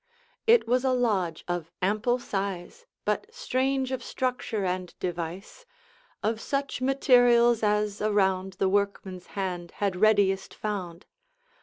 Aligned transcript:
It 0.47 0.67
was 0.67 0.83
a 0.83 0.93
lodge 0.93 1.43
of 1.47 1.69
ample 1.79 2.17
size, 2.17 2.87
But 3.05 3.31
strange 3.31 3.91
of 3.91 4.03
structure 4.03 4.65
and 4.65 4.97
device; 4.97 5.63
Of 6.23 6.41
such 6.41 6.81
materials 6.81 7.61
as 7.61 8.01
around 8.01 8.53
The 8.53 8.67
workman's 8.67 9.27
hand 9.37 9.73
had 9.77 9.95
readiest 9.95 10.55
found. 10.55 11.05